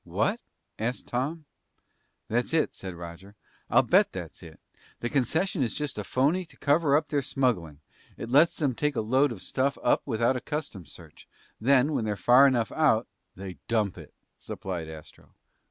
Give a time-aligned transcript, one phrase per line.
[0.03, 0.39] "What?"
[0.79, 1.45] asked Tom.
[2.27, 3.35] "That's it," said Roger.
[3.69, 4.59] "I'll bet that's it.
[4.99, 7.81] The concession is just a phony to cover up their smuggling.
[8.17, 11.27] It lets them take a load of stuff up without a custom's search.
[11.59, 15.35] Then, when they're far enough out" "They dump it," supplied Astro.